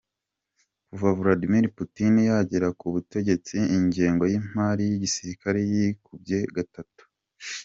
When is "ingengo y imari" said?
3.77-4.83